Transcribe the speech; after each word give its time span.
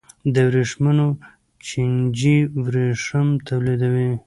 د 0.33 0.35
ورېښمو 0.47 1.07
چینجی 1.67 2.37
ورېښم 2.65 3.27
تولیدوي 3.47 4.11